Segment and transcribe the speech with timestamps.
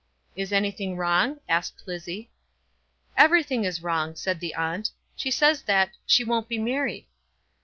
[0.35, 2.31] "Is anything wrong?" asked Lizzie.
[3.15, 4.89] "Everything is wrong," said the aunt.
[5.15, 7.05] "She says that she won't be married."